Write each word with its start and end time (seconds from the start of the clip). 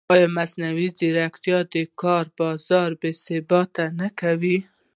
ایا 0.13 0.27
مصنوعي 0.37 0.87
ځیرکتیا 0.97 1.57
د 1.73 1.75
کار 2.01 2.25
بازار 2.39 2.89
بېثباته 3.01 3.85
نه 3.99 4.07
کوي؟ 4.19 4.57